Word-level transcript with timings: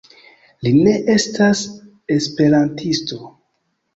Li 0.67 0.71
ne 0.85 0.93
estas 1.15 1.61
esperantisto. 2.17 3.21